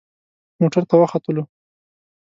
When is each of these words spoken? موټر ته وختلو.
موټر 0.59 0.83
ته 0.89 0.95
وختلو. 1.01 1.43